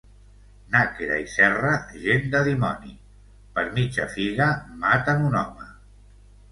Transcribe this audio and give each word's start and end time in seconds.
Nàquera 0.75 1.19
i 1.23 1.27
Serra, 1.33 1.73
gent 2.05 2.25
de 2.37 2.43
dimoni: 2.49 2.97
per 3.59 3.67
mitja 3.79 4.11
figa 4.19 4.51
maten 4.87 5.25
un 5.31 5.41
home. 5.45 5.73